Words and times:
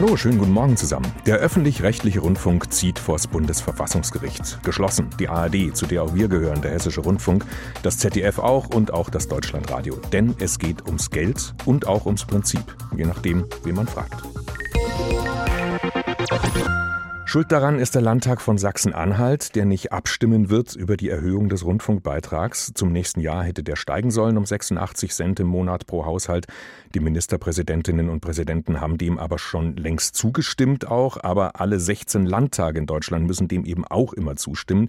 Hallo, 0.00 0.16
schönen 0.16 0.38
guten 0.38 0.52
Morgen 0.52 0.76
zusammen. 0.76 1.12
Der 1.26 1.38
öffentlich-rechtliche 1.38 2.20
Rundfunk 2.20 2.72
zieht 2.72 3.00
vors 3.00 3.26
Bundesverfassungsgericht. 3.26 4.62
Geschlossen. 4.62 5.10
Die 5.18 5.28
ARD, 5.28 5.76
zu 5.76 5.86
der 5.86 6.04
auch 6.04 6.14
wir 6.14 6.28
gehören, 6.28 6.62
der 6.62 6.70
Hessische 6.70 7.00
Rundfunk, 7.00 7.44
das 7.82 7.98
ZDF 7.98 8.38
auch 8.38 8.68
und 8.68 8.92
auch 8.92 9.10
das 9.10 9.26
Deutschlandradio. 9.26 9.96
Denn 10.12 10.36
es 10.38 10.60
geht 10.60 10.86
ums 10.86 11.10
Geld 11.10 11.52
und 11.64 11.88
auch 11.88 12.06
ums 12.06 12.24
Prinzip. 12.24 12.62
Je 12.96 13.06
nachdem, 13.06 13.44
wen 13.64 13.74
man 13.74 13.88
fragt. 13.88 14.22
Schuld 17.28 17.52
daran 17.52 17.78
ist 17.78 17.94
der 17.94 18.00
Landtag 18.00 18.40
von 18.40 18.56
Sachsen-Anhalt, 18.56 19.54
der 19.54 19.66
nicht 19.66 19.92
abstimmen 19.92 20.48
wird 20.48 20.74
über 20.74 20.96
die 20.96 21.10
Erhöhung 21.10 21.50
des 21.50 21.62
Rundfunkbeitrags. 21.62 22.72
Zum 22.72 22.90
nächsten 22.90 23.20
Jahr 23.20 23.44
hätte 23.44 23.62
der 23.62 23.76
steigen 23.76 24.10
sollen 24.10 24.38
um 24.38 24.46
86 24.46 25.12
Cent 25.12 25.38
im 25.38 25.46
Monat 25.46 25.86
pro 25.86 26.06
Haushalt. 26.06 26.46
Die 26.94 27.00
Ministerpräsidentinnen 27.00 28.08
und 28.08 28.20
Präsidenten 28.20 28.80
haben 28.80 28.96
dem 28.96 29.18
aber 29.18 29.38
schon 29.38 29.76
längst 29.76 30.16
zugestimmt 30.16 30.88
auch, 30.88 31.22
aber 31.22 31.60
alle 31.60 31.78
16 31.78 32.24
Landtage 32.24 32.78
in 32.78 32.86
Deutschland 32.86 33.26
müssen 33.26 33.46
dem 33.46 33.66
eben 33.66 33.84
auch 33.84 34.14
immer 34.14 34.36
zustimmen. 34.36 34.88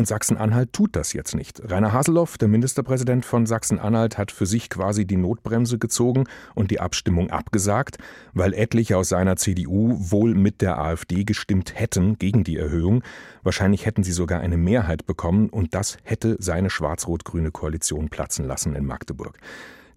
Und 0.00 0.06
Sachsen-Anhalt 0.06 0.72
tut 0.72 0.96
das 0.96 1.12
jetzt 1.12 1.34
nicht. 1.34 1.60
Rainer 1.70 1.92
Haseloff, 1.92 2.38
der 2.38 2.48
Ministerpräsident 2.48 3.26
von 3.26 3.44
Sachsen-Anhalt, 3.44 4.16
hat 4.16 4.30
für 4.32 4.46
sich 4.46 4.70
quasi 4.70 5.04
die 5.04 5.18
Notbremse 5.18 5.76
gezogen 5.76 6.24
und 6.54 6.70
die 6.70 6.80
Abstimmung 6.80 7.28
abgesagt, 7.28 7.98
weil 8.32 8.54
etliche 8.54 8.96
aus 8.96 9.10
seiner 9.10 9.36
CDU 9.36 9.98
wohl 9.98 10.34
mit 10.34 10.62
der 10.62 10.78
AfD 10.78 11.24
gestimmt 11.24 11.78
hätten 11.78 12.16
gegen 12.16 12.44
die 12.44 12.56
Erhöhung. 12.56 13.02
Wahrscheinlich 13.42 13.84
hätten 13.84 14.02
sie 14.02 14.12
sogar 14.12 14.40
eine 14.40 14.56
Mehrheit 14.56 15.04
bekommen 15.04 15.50
und 15.50 15.74
das 15.74 15.98
hätte 16.02 16.38
seine 16.38 16.70
schwarz-rot-grüne 16.70 17.50
Koalition 17.50 18.08
platzen 18.08 18.46
lassen 18.46 18.74
in 18.74 18.86
Magdeburg. 18.86 19.36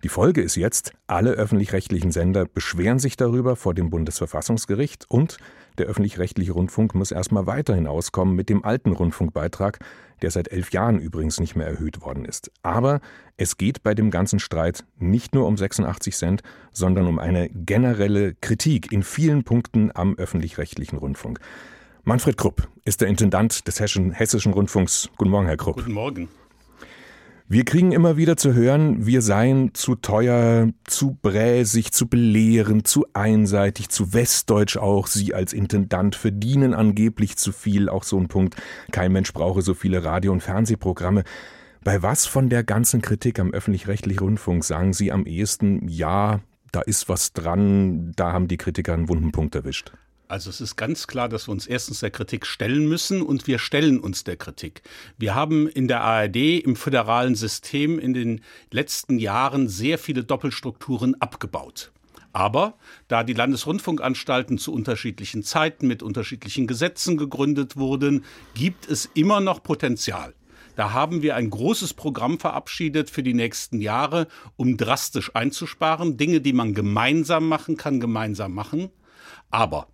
Die 0.03 0.09
Folge 0.09 0.41
ist 0.41 0.58
jetzt, 0.58 0.91
alle 1.08 1.31
öffentlich-rechtlichen 1.31 2.11
Sender 2.11 2.44
beschweren 2.44 2.99
sich 2.99 3.16
darüber 3.16 3.55
vor 3.55 3.73
dem 3.73 3.89
Bundesverfassungsgericht 3.89 5.05
und 5.09 5.38
der 5.77 5.87
öffentlich-rechtliche 5.87 6.53
Rundfunk 6.53 6.95
muss 6.95 7.11
erstmal 7.11 7.45
weiterhin 7.47 7.87
auskommen 7.87 8.35
mit 8.35 8.49
dem 8.49 8.63
alten 8.63 8.91
Rundfunkbeitrag, 8.91 9.80
der 10.21 10.31
seit 10.31 10.49
elf 10.49 10.71
Jahren 10.71 10.99
übrigens 10.99 11.39
nicht 11.39 11.55
mehr 11.55 11.67
erhöht 11.67 12.02
worden 12.02 12.25
ist. 12.25 12.52
Aber 12.61 13.02
es 13.38 13.57
geht 13.57 13.83
bei 13.83 13.93
dem 13.93 14.11
ganzen 14.11 14.39
Streit 14.39 14.85
nicht 14.97 15.33
nur 15.33 15.47
um 15.47 15.57
86 15.57 16.15
Cent, 16.15 16.43
sondern 16.71 17.07
um 17.07 17.19
eine 17.19 17.49
generelle 17.49 18.35
Kritik 18.35 18.91
in 18.91 19.03
vielen 19.03 19.43
Punkten 19.43 19.91
am 19.93 20.15
öffentlich-rechtlichen 20.15 20.97
Rundfunk. 20.97 21.39
Manfred 22.03 22.37
Krupp 22.37 22.67
ist 22.85 23.02
der 23.02 23.08
Intendant 23.08 23.67
des 23.67 23.80
Hessischen 23.80 24.53
Rundfunks. 24.53 25.09
Guten 25.17 25.31
Morgen, 25.31 25.47
Herr 25.47 25.58
Krupp. 25.58 25.77
Guten 25.77 25.93
Morgen. 25.93 26.27
Wir 27.49 27.66
kriegen 27.66 27.91
immer 27.91 28.16
wieder 28.16 28.38
zu 28.38 28.53
hören, 28.53 29.05
wir 29.05 29.22
seien 29.22 29.73
zu 29.73 29.95
teuer, 29.95 30.69
zu 30.86 31.17
bräsig, 31.22 31.91
zu 31.91 32.08
belehrend, 32.08 32.88
zu 32.88 33.05
einseitig, 33.13 33.89
zu 33.89 34.13
westdeutsch 34.13 34.77
auch. 34.77 35.08
Sie 35.08 35.33
als 35.33 35.52
Intendant 35.52 36.16
verdienen 36.16 36.73
angeblich 36.73 37.36
zu 37.36 37.52
viel, 37.52 37.89
auch 37.89 38.03
so 38.03 38.17
ein 38.17 38.30
Punkt. 38.30 38.55
Kein 38.91 39.11
Mensch 39.11 39.33
brauche 39.33 39.61
so 39.61 39.73
viele 39.73 40.05
Radio- 40.05 40.31
und 40.31 40.41
Fernsehprogramme. 40.41 41.23
Bei 41.83 42.02
was 42.02 42.25
von 42.25 42.47
der 42.47 42.64
ganzen 42.64 43.02
Kritik 43.02 43.39
am 43.39 43.52
öffentlich-rechtlichen 43.52 44.23
Rundfunk 44.23 44.64
sagen 44.64 44.94
Sie 44.94 45.11
am 45.11 45.25
ehesten, 45.25 45.86
ja, 45.89 46.39
da 46.71 46.80
ist 46.80 47.09
was 47.09 47.33
dran, 47.33 48.14
da 48.16 48.31
haben 48.31 48.47
die 48.47 48.58
Kritiker 48.58 48.94
einen 48.94 49.09
wunden 49.09 49.33
Punkt 49.33 49.53
erwischt? 49.53 49.91
Also 50.34 50.50
es 50.50 50.62
ist 50.62 50.78
ganz 50.78 51.06
klar, 51.06 51.30
dass 51.30 51.48
wir 51.48 51.52
uns 51.52 51.67
erstens 51.67 52.00
der 52.00 52.09
Kritik 52.09 52.48
stellen 52.48 52.89
müssen 52.89 53.22
und 53.22 53.45
wir 53.45 53.59
stellen 53.59 54.00
uns 54.00 54.23
der 54.23 54.36
Kritik. 54.36 54.81
Wir 55.16 55.36
haben 55.36 55.67
in 55.67 55.88
der 55.88 56.02
ARD 56.02 56.38
im 56.66 56.76
föderalen 56.76 57.36
System 57.36 58.00
in 58.00 58.16
den 58.16 58.42
letzten 58.72 59.20
Jahren 59.20 59.70
sehr 59.70 60.00
viele 60.00 60.23
Doppelstrukturen 60.23 61.22
abgebaut. 61.22 61.92
Aber 62.31 62.80
da 63.08 63.23
die 63.23 63.34
Landesrundfunkanstalten 63.34 64.58
zu 64.58 64.73
unterschiedlichen 64.73 65.44
Zeiten 65.44 65.86
mit 65.86 66.02
unterschiedlichen 66.02 66.66
Gesetzen 66.66 67.16
gegründet 67.16 67.78
wurden, 67.78 68.26
gibt 68.56 68.89
es 68.89 69.11
immer 69.14 69.39
noch 69.39 69.61
Potenzial. 69.61 70.34
Da 70.76 70.94
haben 70.94 71.22
wir 71.22 71.36
ein 71.36 71.52
großes 71.52 71.94
Programm 71.94 72.39
verabschiedet 72.39 73.11
für 73.11 73.22
die 73.22 73.36
nächsten 73.36 73.82
Jahre, 73.82 74.27
um 74.55 74.77
drastisch 74.77 75.36
einzusparen. 75.36 76.17
Dinge, 76.17 76.42
die 76.42 76.54
man 76.54 76.73
gemeinsam 76.73 77.48
machen 77.48 77.77
kann, 77.77 77.99
gemeinsam 77.99 78.55
machen. 78.55 78.89
Aber 79.52 79.89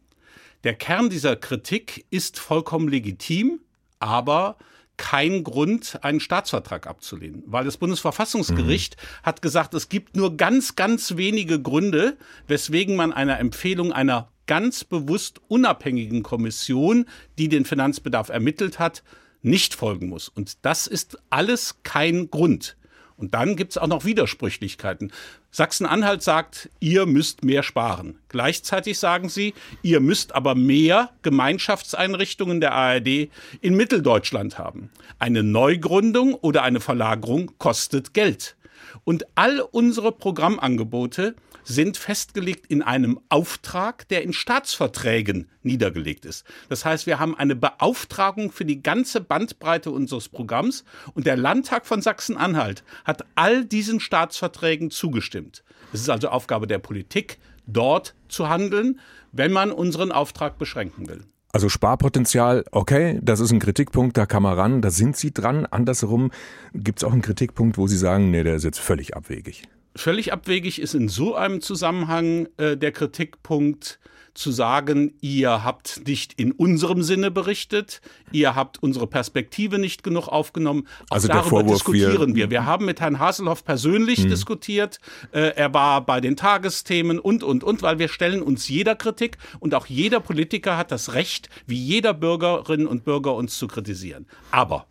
der 0.63 0.73
Kern 0.75 1.09
dieser 1.09 1.35
Kritik 1.35 2.05
ist 2.09 2.39
vollkommen 2.39 2.87
legitim, 2.87 3.59
aber 3.99 4.57
kein 4.97 5.45
Grund, 5.45 6.03
einen 6.03 6.19
Staatsvertrag 6.19 6.85
abzulehnen, 6.85 7.43
weil 7.45 7.63
das 7.63 7.77
Bundesverfassungsgericht 7.77 8.97
mhm. 8.97 9.25
hat 9.25 9.41
gesagt, 9.41 9.73
es 9.73 9.87
gibt 9.87 10.17
nur 10.17 10.35
ganz, 10.35 10.75
ganz 10.75 11.15
wenige 11.15 11.61
Gründe, 11.61 12.17
weswegen 12.47 12.97
man 12.97 13.13
einer 13.13 13.39
Empfehlung 13.39 13.93
einer 13.93 14.29
ganz 14.45 14.83
bewusst 14.83 15.39
unabhängigen 15.47 16.21
Kommission, 16.21 17.05
die 17.37 17.47
den 17.47 17.63
Finanzbedarf 17.63 18.27
ermittelt 18.27 18.77
hat, 18.77 19.03
nicht 19.41 19.73
folgen 19.73 20.09
muss. 20.09 20.27
Und 20.27 20.65
das 20.65 20.85
ist 20.85 21.17
alles 21.29 21.77
kein 21.83 22.29
Grund. 22.29 22.75
Und 23.19 23.33
dann 23.33 23.57
gibt 23.57 23.71
es 23.71 23.77
auch 23.77 23.87
noch 23.87 24.05
Widersprüchlichkeiten. 24.05 25.11
Sachsen-Anhalt 25.51 26.23
sagt, 26.23 26.69
ihr 26.79 27.05
müsst 27.05 27.43
mehr 27.43 27.63
sparen. 27.63 28.17
Gleichzeitig 28.29 28.97
sagen 28.97 29.27
sie, 29.27 29.53
ihr 29.81 29.99
müsst 29.99 30.33
aber 30.33 30.55
mehr 30.55 31.09
Gemeinschaftseinrichtungen 31.21 32.61
der 32.61 32.73
ARD 32.73 33.29
in 33.59 33.75
Mitteldeutschland 33.75 34.57
haben. 34.57 34.89
Eine 35.19 35.43
Neugründung 35.43 36.33
oder 36.33 36.63
eine 36.63 36.79
Verlagerung 36.79 37.51
kostet 37.57 38.13
Geld. 38.13 38.55
Und 39.03 39.25
all 39.35 39.61
unsere 39.61 40.11
Programmangebote 40.11 41.35
sind 41.63 41.97
festgelegt 41.97 42.65
in 42.67 42.81
einem 42.81 43.19
Auftrag, 43.29 44.07
der 44.07 44.23
in 44.23 44.33
Staatsverträgen 44.33 45.49
niedergelegt 45.61 46.25
ist. 46.25 46.45
Das 46.67 46.85
heißt, 46.85 47.05
wir 47.05 47.19
haben 47.19 47.37
eine 47.37 47.55
Beauftragung 47.55 48.51
für 48.51 48.65
die 48.65 48.81
ganze 48.81 49.21
Bandbreite 49.21 49.91
unseres 49.91 50.29
Programms 50.29 50.83
und 51.13 51.27
der 51.27 51.37
Landtag 51.37 51.85
von 51.85 52.01
Sachsen-Anhalt 52.01 52.83
hat 53.05 53.25
all 53.35 53.65
diesen 53.65 53.99
Staatsverträgen 53.99 54.91
zugestimmt. 54.91 55.63
Es 55.93 56.01
ist 56.01 56.09
also 56.09 56.29
Aufgabe 56.29 56.67
der 56.67 56.79
Politik, 56.79 57.39
dort 57.67 58.15
zu 58.27 58.49
handeln, 58.49 58.99
wenn 59.31 59.51
man 59.51 59.71
unseren 59.71 60.11
Auftrag 60.11 60.57
beschränken 60.57 61.07
will. 61.07 61.23
Also 61.51 61.67
Sparpotenzial, 61.67 62.63
okay, 62.71 63.19
das 63.23 63.39
ist 63.39 63.51
ein 63.51 63.59
Kritikpunkt, 63.59 64.17
da 64.17 64.27
kann 64.27 64.43
man 64.43 64.53
ran, 64.53 64.81
da 64.81 64.91
sind 64.91 65.17
Sie 65.17 65.33
dran. 65.33 65.65
Andersherum 65.65 66.29
gibt 66.73 66.99
es 66.99 67.03
auch 67.03 67.11
einen 67.11 67.23
Kritikpunkt, 67.23 67.77
wo 67.77 67.87
Sie 67.87 67.97
sagen, 67.97 68.29
nee, 68.29 68.43
der 68.43 68.55
ist 68.55 68.63
jetzt 68.63 68.79
völlig 68.79 69.15
abwegig. 69.15 69.63
Völlig 69.95 70.31
abwegig 70.31 70.79
ist 70.79 70.93
in 70.93 71.09
so 71.09 71.35
einem 71.35 71.61
Zusammenhang 71.61 72.47
äh, 72.57 72.77
der 72.77 72.91
Kritikpunkt 72.91 73.99
zu 74.33 74.51
sagen, 74.51 75.13
ihr 75.19 75.63
habt 75.63 76.07
nicht 76.07 76.33
in 76.39 76.51
unserem 76.53 77.03
Sinne 77.03 77.29
berichtet, 77.29 77.99
ihr 78.31 78.55
habt 78.55 78.81
unsere 78.81 79.05
Perspektive 79.05 79.79
nicht 79.79 80.03
genug 80.03 80.27
aufgenommen. 80.27 80.87
Auch 81.09 81.15
also 81.15 81.27
darüber 81.27 81.49
Vorwurf, 81.49 81.73
diskutieren 81.73 82.35
wir, 82.35 82.45
wir. 82.45 82.49
Wir 82.49 82.65
haben 82.65 82.85
mit 82.85 83.01
Herrn 83.01 83.19
Haselhoff 83.19 83.65
persönlich 83.65 84.19
hm. 84.19 84.29
diskutiert. 84.29 84.99
Äh, 85.31 85.55
er 85.55 85.73
war 85.73 86.05
bei 86.05 86.21
den 86.21 86.37
Tagesthemen 86.37 87.19
und, 87.19 87.43
und, 87.43 87.63
und, 87.63 87.81
weil 87.81 87.99
wir 87.99 88.07
stellen 88.07 88.41
uns 88.41 88.69
jeder 88.69 88.95
Kritik 88.95 89.37
und 89.59 89.75
auch 89.75 89.87
jeder 89.87 90.21
Politiker 90.21 90.77
hat 90.77 90.91
das 90.91 91.13
Recht, 91.13 91.49
wie 91.67 91.77
jeder 91.77 92.13
Bürgerin 92.13 92.87
und 92.87 93.03
Bürger 93.03 93.35
uns 93.35 93.57
zu 93.57 93.67
kritisieren. 93.67 94.25
Aber 94.51 94.85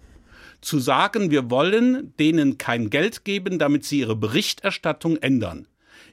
zu 0.61 0.79
sagen, 0.79 1.31
wir 1.31 1.51
wollen 1.51 2.15
denen 2.19 2.59
kein 2.59 2.91
Geld 2.91 3.25
geben, 3.25 3.59
damit 3.59 3.85
sie 3.85 4.01
ihre 4.01 4.17
Berichterstattung 4.17 5.17
ändern, 5.19 5.69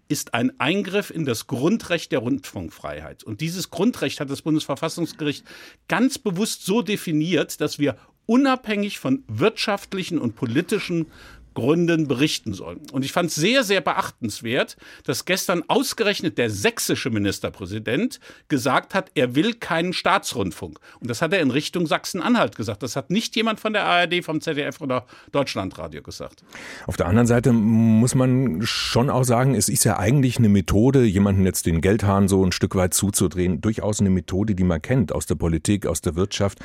ist 0.08 0.34
ein 0.34 0.60
Eingriff 0.60 1.10
in 1.10 1.26
das 1.26 1.48
Grundrecht 1.48 2.12
der 2.12 2.20
Rundfunkfreiheit. 2.20 3.24
Und 3.24 3.42
dieses 3.42 3.72
Grundrecht 3.72 4.20
hat 4.20 4.30
das 4.30 4.44
Bundesverfassungsgericht 4.44 5.46
ganz 5.88 6.20
bewusst 6.20 6.66
so 6.66 6.82
definiert, 6.82 7.60
dass 7.60 7.80
wir 7.80 7.98
unabhängig 8.28 9.00
von 9.00 9.24
wirtschaftlichen 9.28 10.20
und 10.20 10.36
politischen 10.36 11.08
Gründen 11.56 12.08
berichten 12.08 12.54
sollen. 12.54 12.82
Und 12.92 13.04
ich 13.04 13.12
fand 13.12 13.30
es 13.30 13.36
sehr, 13.36 13.64
sehr 13.64 13.82
beachtenswert, 13.82 14.78
dass 15.06 15.26
gestern 15.26 15.64
ausgerechnet 15.68 16.38
der 16.38 16.52
sächsische 16.52 17.10
Ministerpräsident 17.10 18.20
gesagt 18.48 18.94
hat, 18.94 19.10
er 19.16 19.34
will 19.34 19.56
keinen 19.56 19.94
Staatsrundfunk. 19.94 20.80
Und 21.00 21.10
das 21.10 21.24
hat 21.24 21.34
er 21.34 21.40
in 21.40 21.50
Richtung 21.50 21.88
Sachsen-Anhalt 21.88 22.56
gesagt. 22.56 22.84
Das 22.84 22.96
hat 22.96 23.10
nicht 23.10 23.36
jemand 23.36 23.60
von 23.60 23.74
der 23.74 23.86
ARD, 23.86 24.24
vom 24.24 24.42
ZDF 24.42 24.82
oder 24.82 25.08
Deutschlandradio 25.32 26.04
gesagt. 26.04 26.44
Auf 26.86 26.98
der 26.98 27.08
anderen 27.08 27.28
Seite 27.28 27.52
muss 27.52 28.14
man 28.14 28.62
schon 28.62 29.10
auch 29.10 29.24
sagen, 29.24 29.56
es 29.56 29.70
ist 29.70 29.84
ja 29.84 29.98
eigentlich 29.98 30.38
eine 30.38 30.50
Methode, 30.50 31.04
jemanden 31.04 31.46
jetzt 31.46 31.66
den 31.66 31.82
Geldhahn 31.82 32.28
so 32.28 32.46
ein 32.46 32.52
Stück 32.52 32.76
weit 32.76 32.94
zuzudrehen, 32.94 33.62
durchaus 33.62 34.00
eine 34.02 34.10
Methode, 34.10 34.56
die 34.56 34.64
man 34.64 34.82
kennt 34.82 35.12
aus 35.12 35.26
der 35.26 35.36
Politik, 35.36 35.88
aus 35.88 36.02
der 36.02 36.16
Wirtschaft. 36.16 36.60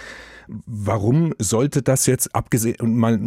Warum 0.67 1.35
sollte 1.39 1.83
das 1.83 2.07
jetzt 2.07 2.35
abgesehen 2.35 2.77
mal 2.97 3.19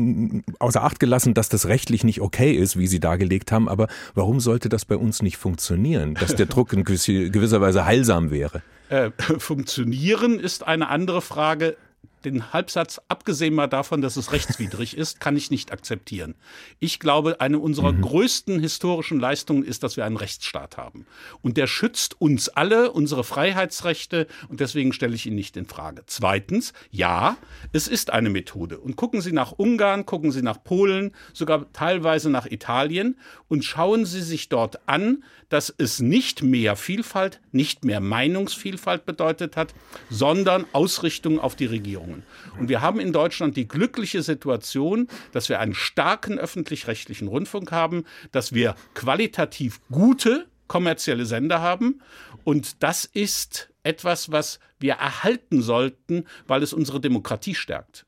außer 0.59 0.83
Acht 0.83 0.99
gelassen, 0.99 1.33
dass 1.33 1.49
das 1.49 1.67
rechtlich 1.67 2.03
nicht 2.03 2.21
okay 2.21 2.53
ist, 2.53 2.77
wie 2.77 2.87
Sie 2.87 2.99
dargelegt 2.99 3.51
haben, 3.51 3.69
aber 3.69 3.87
warum 4.13 4.39
sollte 4.39 4.69
das 4.69 4.85
bei 4.85 4.97
uns 4.97 5.21
nicht 5.21 5.37
funktionieren, 5.37 6.15
dass 6.15 6.35
der 6.35 6.47
Druck 6.47 6.73
in 6.73 6.83
gewisser 6.83 7.61
Weise 7.61 7.85
heilsam 7.85 8.31
wäre? 8.31 8.61
Äh, 8.89 9.11
funktionieren 9.37 10.39
ist 10.39 10.67
eine 10.67 10.89
andere 10.89 11.21
Frage. 11.21 11.77
Den 12.25 12.53
Halbsatz, 12.53 13.01
abgesehen 13.07 13.53
mal 13.53 13.67
davon, 13.67 14.01
dass 14.01 14.17
es 14.17 14.31
rechtswidrig 14.31 14.97
ist, 14.97 15.19
kann 15.19 15.37
ich 15.37 15.51
nicht 15.51 15.71
akzeptieren. 15.71 16.35
Ich 16.79 16.99
glaube, 16.99 17.41
eine 17.41 17.59
unserer 17.59 17.91
mhm. 17.91 18.01
größten 18.01 18.59
historischen 18.59 19.19
Leistungen 19.19 19.63
ist, 19.63 19.83
dass 19.83 19.97
wir 19.97 20.05
einen 20.05 20.17
Rechtsstaat 20.17 20.77
haben. 20.77 21.05
Und 21.41 21.57
der 21.57 21.67
schützt 21.67 22.19
uns 22.19 22.49
alle, 22.49 22.91
unsere 22.91 23.23
Freiheitsrechte, 23.23 24.27
und 24.49 24.59
deswegen 24.59 24.93
stelle 24.93 25.15
ich 25.15 25.25
ihn 25.25 25.35
nicht 25.35 25.57
in 25.57 25.65
Frage. 25.65 26.03
Zweitens, 26.05 26.73
ja, 26.91 27.37
es 27.71 27.87
ist 27.87 28.11
eine 28.11 28.29
Methode. 28.29 28.79
Und 28.79 28.95
gucken 28.95 29.21
Sie 29.21 29.31
nach 29.31 29.51
Ungarn, 29.51 30.05
gucken 30.05 30.31
Sie 30.31 30.41
nach 30.41 30.63
Polen, 30.63 31.11
sogar 31.33 31.71
teilweise 31.73 32.29
nach 32.29 32.45
Italien 32.45 33.17
und 33.47 33.63
schauen 33.63 34.05
Sie 34.05 34.21
sich 34.21 34.49
dort 34.49 34.87
an, 34.87 35.23
dass 35.49 35.73
es 35.77 35.99
nicht 35.99 36.41
mehr 36.41 36.75
Vielfalt, 36.75 37.39
nicht 37.51 37.85
mehr 37.85 37.99
Meinungsvielfalt 37.99 39.05
bedeutet 39.05 39.55
hat, 39.55 39.73
sondern 40.09 40.65
Ausrichtung 40.73 41.39
auf 41.39 41.55
die 41.55 41.65
Regierungen. 42.13 42.23
Und 42.59 42.69
wir 42.69 42.81
haben 42.81 42.99
in 42.99 43.13
Deutschland 43.13 43.57
die 43.57 43.67
glückliche 43.67 44.21
Situation, 44.21 45.07
dass 45.31 45.49
wir 45.49 45.59
einen 45.59 45.73
starken 45.73 46.39
öffentlich-rechtlichen 46.39 47.27
Rundfunk 47.27 47.71
haben, 47.71 48.05
dass 48.31 48.53
wir 48.53 48.75
qualitativ 48.93 49.81
gute 49.91 50.47
kommerzielle 50.67 51.25
Sender 51.25 51.61
haben. 51.61 52.01
Und 52.43 52.83
das 52.83 53.05
ist 53.05 53.69
etwas, 53.83 54.31
was 54.31 54.59
wir 54.79 54.93
erhalten 54.93 55.61
sollten, 55.61 56.25
weil 56.47 56.63
es 56.63 56.73
unsere 56.73 56.99
Demokratie 56.99 57.55
stärkt. 57.55 58.05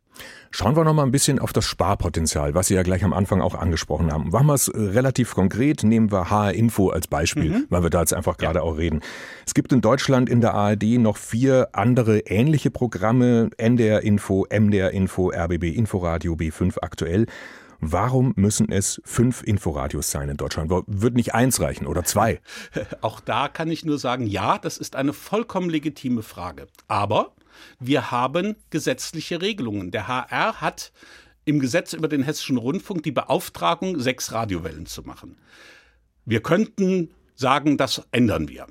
Schauen 0.51 0.75
wir 0.75 0.83
noch 0.83 0.93
mal 0.93 1.03
ein 1.03 1.11
bisschen 1.11 1.39
auf 1.39 1.51
das 1.51 1.65
Sparpotenzial, 1.65 2.53
was 2.53 2.67
Sie 2.67 2.75
ja 2.75 2.83
gleich 2.83 3.03
am 3.03 3.13
Anfang 3.13 3.41
auch 3.41 3.55
angesprochen 3.55 4.11
haben. 4.11 4.29
Machen 4.29 4.47
wir 4.47 4.53
es 4.53 4.69
äh, 4.69 4.79
relativ 4.79 5.35
konkret, 5.35 5.83
nehmen 5.83 6.11
wir 6.11 6.29
HR 6.29 6.53
Info 6.53 6.89
als 6.89 7.07
Beispiel, 7.07 7.49
mhm. 7.49 7.65
weil 7.69 7.83
wir 7.83 7.89
da 7.89 7.99
jetzt 7.99 8.13
einfach 8.13 8.37
gerade 8.37 8.59
ja. 8.59 8.63
auch 8.63 8.77
reden. 8.77 9.01
Es 9.45 9.53
gibt 9.53 9.73
in 9.73 9.81
Deutschland 9.81 10.29
in 10.29 10.41
der 10.41 10.53
ARD 10.53 10.83
noch 10.99 11.17
vier 11.17 11.69
andere 11.73 12.19
ähnliche 12.19 12.71
Programme, 12.71 13.49
NDR 13.57 14.01
Info, 14.03 14.45
MDR 14.49 14.91
Info, 14.91 15.29
RBB 15.29 15.63
Inforadio, 15.75 16.35
B5 16.35 16.77
aktuell. 16.81 17.25
Warum 17.79 18.33
müssen 18.35 18.71
es 18.71 19.01
fünf 19.05 19.43
Inforadios 19.43 20.09
sein 20.09 20.29
in 20.29 20.37
Deutschland? 20.37 20.71
Wird 20.87 21.15
nicht 21.15 21.35
eins 21.35 21.59
reichen 21.59 21.85
oder 21.85 22.03
zwei? 22.03 22.39
Auch 23.01 23.19
da 23.19 23.47
kann 23.47 23.69
ich 23.69 23.85
nur 23.85 23.99
sagen, 23.99 24.25
ja, 24.25 24.57
das 24.57 24.77
ist 24.77 24.95
eine 24.95 25.13
vollkommen 25.13 25.69
legitime 25.69 26.23
Frage. 26.23 26.67
Aber 26.87 27.34
wir 27.79 28.11
haben 28.11 28.55
gesetzliche 28.69 29.41
Regelungen. 29.41 29.91
Der 29.91 30.07
HR 30.07 30.61
hat 30.61 30.91
im 31.45 31.59
Gesetz 31.59 31.93
über 31.93 32.07
den 32.07 32.23
hessischen 32.23 32.57
Rundfunk 32.57 33.03
die 33.03 33.11
Beauftragung, 33.11 33.99
sechs 33.99 34.31
Radiowellen 34.31 34.85
zu 34.85 35.03
machen. 35.03 35.37
Wir 36.25 36.41
könnten 36.41 37.11
sagen, 37.35 37.77
das 37.77 38.01
ändern 38.11 38.49
wir. 38.49 38.67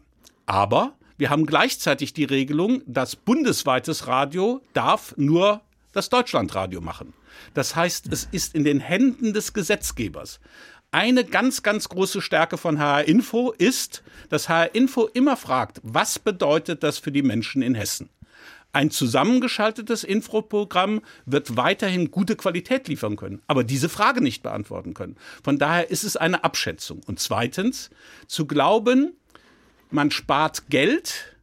Aber 0.46 0.94
wir 1.16 1.30
haben 1.30 1.46
gleichzeitig 1.46 2.12
die 2.12 2.24
Regelung, 2.24 2.82
dass 2.86 3.14
bundesweites 3.14 4.08
Radio 4.08 4.60
darf 4.72 5.14
nur 5.16 5.60
das 5.92 6.08
Deutschlandradio 6.08 6.80
machen. 6.80 7.14
Das 7.54 7.76
heißt, 7.76 8.12
es 8.12 8.28
ist 8.30 8.54
in 8.54 8.64
den 8.64 8.80
Händen 8.80 9.32
des 9.32 9.52
Gesetzgebers. 9.52 10.40
Eine 10.90 11.24
ganz, 11.24 11.62
ganz 11.62 11.88
große 11.88 12.20
Stärke 12.20 12.56
von 12.56 12.78
HR 12.78 13.06
Info 13.06 13.52
ist, 13.52 14.02
dass 14.28 14.48
HR 14.48 14.74
Info 14.74 15.06
immer 15.06 15.36
fragt, 15.36 15.80
was 15.82 16.18
bedeutet 16.18 16.82
das 16.82 16.98
für 16.98 17.12
die 17.12 17.22
Menschen 17.22 17.62
in 17.62 17.74
Hessen? 17.74 18.10
Ein 18.74 18.90
zusammengeschaltetes 18.90 20.02
Infoprogramm 20.02 21.00
wird 21.26 21.56
weiterhin 21.56 22.10
gute 22.10 22.34
Qualität 22.34 22.88
liefern 22.88 23.14
können, 23.14 23.40
aber 23.46 23.62
diese 23.62 23.88
Frage 23.88 24.20
nicht 24.20 24.42
beantworten 24.42 24.94
können. 24.94 25.16
Von 25.44 25.60
daher 25.60 25.90
ist 25.92 26.02
es 26.02 26.16
eine 26.16 26.42
Abschätzung. 26.42 27.00
Und 27.06 27.20
zweitens, 27.20 27.90
zu 28.26 28.48
glauben, 28.48 29.12
man 29.90 30.10
spart 30.10 30.70
Geld, 30.70 31.36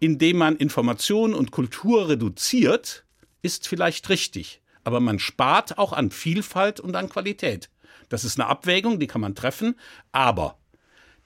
indem 0.00 0.38
man 0.38 0.56
Information 0.56 1.34
und 1.34 1.50
Kultur 1.50 2.08
reduziert, 2.08 3.04
ist 3.42 3.68
vielleicht 3.68 4.08
richtig. 4.08 4.62
Aber 4.84 5.00
man 5.00 5.18
spart 5.18 5.76
auch 5.76 5.92
an 5.92 6.10
Vielfalt 6.10 6.80
und 6.80 6.96
an 6.96 7.10
Qualität. 7.10 7.68
Das 8.08 8.24
ist 8.24 8.40
eine 8.40 8.48
Abwägung, 8.48 8.98
die 8.98 9.06
kann 9.06 9.20
man 9.20 9.34
treffen. 9.34 9.78
Aber 10.12 10.56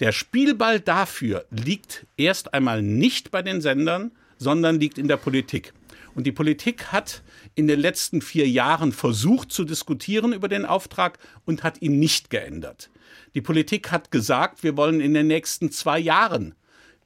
der 0.01 0.11
Spielball 0.11 0.81
dafür 0.81 1.47
liegt 1.51 2.09
erst 2.17 2.55
einmal 2.55 2.83
nicht 2.83 3.31
bei 3.31 3.43
den 3.43 3.61
Sendern, 3.61 4.11
sondern 4.39 4.81
liegt 4.81 4.99
in 4.99 5.09
der 5.09 5.17
Politik. 5.17 5.73
Und 6.15 6.25
die 6.27 6.33
Politik 6.33 6.87
hat 6.87 7.23
in 7.55 7.69
den 7.69 7.79
letzten 7.79 8.23
vier 8.23 8.49
Jahren 8.49 8.93
versucht 8.93 9.53
zu 9.53 9.65
diskutieren 9.65 10.33
über 10.33 10.49
den 10.49 10.65
Auftrag 10.65 11.19
und 11.45 11.63
hat 11.63 11.83
ihn 11.83 11.99
nicht 11.99 12.31
geändert. 12.31 12.91
Die 13.35 13.41
Politik 13.41 13.91
hat 13.91 14.11
gesagt, 14.11 14.63
wir 14.63 14.77
wollen 14.77 15.01
in 15.01 15.15
den 15.15 15.27
nächsten 15.27 15.71
zwei 15.71 15.99
Jahren 15.99 16.55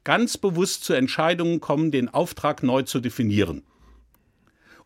ganz 0.05 0.37
bewusst 0.37 0.85
zu 0.85 0.95
Entscheidungen 0.95 1.61
kommen, 1.61 1.91
den 1.91 2.09
Auftrag 2.09 2.63
neu 2.63 2.83
zu 2.83 3.01
definieren. 3.01 3.63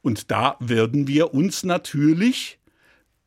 Und 0.02 0.30
da 0.30 0.56
würden 0.60 1.08
wir 1.08 1.34
uns 1.34 1.64
natürlich 1.64 2.58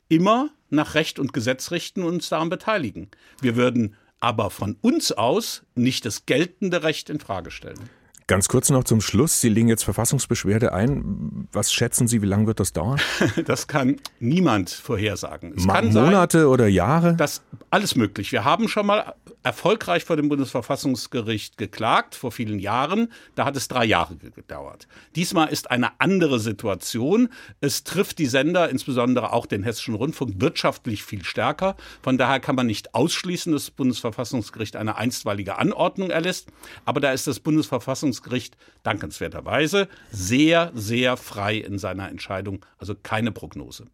immer 0.07 0.49
nach 0.69 0.95
Recht 0.95 1.19
und 1.19 1.33
Gesetz 1.33 1.71
richten 1.71 2.03
und 2.03 2.15
uns 2.15 2.29
daran 2.29 2.49
beteiligen. 2.49 3.09
Wir 3.41 3.55
würden 3.55 3.95
aber 4.19 4.49
von 4.49 4.77
uns 4.81 5.11
aus 5.11 5.63
nicht 5.75 6.05
das 6.05 6.25
geltende 6.25 6.83
Recht 6.83 7.09
in 7.09 7.19
Frage 7.19 7.51
stellen. 7.51 7.89
Ganz 8.29 8.47
kurz 8.47 8.69
noch 8.69 8.83
zum 8.83 9.01
Schluss. 9.01 9.41
Sie 9.41 9.49
legen 9.49 9.69
jetzt 9.69 9.83
Verfassungsbeschwerde 9.83 10.71
ein. 10.71 11.47
Was 11.51 11.73
schätzen 11.73 12.07
Sie, 12.07 12.21
wie 12.21 12.27
lange 12.27 12.45
wird 12.45 12.59
das 12.59 12.73
dauern? 12.73 13.01
Das 13.47 13.65
kann 13.65 13.95
niemand 14.19 14.69
vorhersagen. 14.69 15.55
Es 15.57 15.67
kann 15.67 15.91
Monate 15.91 16.41
sein, 16.41 16.47
oder 16.47 16.67
Jahre? 16.67 17.15
Das 17.15 17.41
alles 17.71 17.95
möglich. 17.95 18.31
Wir 18.31 18.43
haben 18.43 18.67
schon 18.67 18.85
mal 18.85 19.15
erfolgreich 19.43 20.03
vor 20.03 20.17
dem 20.17 20.29
Bundesverfassungsgericht 20.29 21.57
geklagt 21.57 22.15
vor 22.15 22.31
vielen 22.31 22.59
Jahren. 22.59 23.11
Da 23.35 23.45
hat 23.45 23.55
es 23.55 23.67
drei 23.67 23.85
Jahre 23.85 24.15
gedauert. 24.17 24.87
Diesmal 25.15 25.49
ist 25.49 25.71
eine 25.71 25.99
andere 25.99 26.39
Situation. 26.39 27.29
Es 27.61 27.83
trifft 27.83 28.19
die 28.19 28.25
Sender, 28.25 28.69
insbesondere 28.69 29.33
auch 29.33 29.45
den 29.45 29.63
Hessischen 29.63 29.95
Rundfunk, 29.95 30.41
wirtschaftlich 30.41 31.03
viel 31.03 31.23
stärker. 31.23 31.75
Von 32.01 32.17
daher 32.17 32.39
kann 32.39 32.55
man 32.55 32.67
nicht 32.67 32.93
ausschließen, 32.95 33.53
dass 33.53 33.65
das 33.65 33.71
Bundesverfassungsgericht 33.71 34.75
eine 34.75 34.97
einstweilige 34.97 35.57
Anordnung 35.57 36.09
erlässt. 36.09 36.47
Aber 36.85 36.99
da 36.99 37.11
ist 37.11 37.27
das 37.27 37.39
Bundesverfassungsgericht 37.39 38.57
dankenswerterweise 38.83 39.87
sehr, 40.11 40.71
sehr 40.73 41.17
frei 41.17 41.57
in 41.57 41.77
seiner 41.77 42.09
Entscheidung. 42.09 42.65
Also 42.77 42.95
keine 42.95 43.31
Prognose. 43.31 43.85